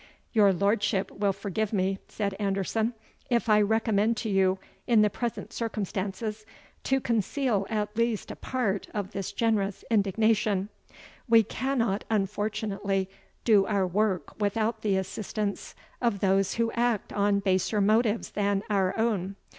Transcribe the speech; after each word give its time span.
"Your 0.33 0.51
lordship 0.51 1.11
will 1.11 1.31
forgive 1.31 1.71
me," 1.71 1.99
said 2.07 2.33
Anderson, 2.39 2.95
"if 3.29 3.47
I 3.47 3.61
recommend 3.61 4.17
to 4.17 4.29
you, 4.29 4.57
in 4.87 5.03
the 5.03 5.11
present 5.11 5.53
circumstances, 5.53 6.43
to 6.85 6.99
conceal 6.99 7.67
at 7.69 7.95
least 7.95 8.31
a 8.31 8.35
part 8.35 8.87
of 8.95 9.11
this 9.11 9.31
generous 9.31 9.85
indignation; 9.91 10.69
we 11.29 11.43
cannot, 11.43 12.03
unfortunately, 12.09 13.11
do 13.45 13.67
our 13.67 13.85
work 13.85 14.33
without 14.41 14.81
the 14.81 14.97
assistance 14.97 15.75
of 16.01 16.19
those 16.19 16.55
who 16.55 16.71
act 16.71 17.13
on 17.13 17.37
baser 17.39 17.79
motives 17.79 18.31
than 18.31 18.63
our 18.71 18.97
own. 18.97 19.35